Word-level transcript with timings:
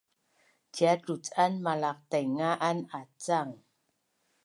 ciatu 0.75 1.03
lucan 1.11 1.53
malaqtainga 1.65 2.49
an 2.69 2.77
acang 2.99 3.51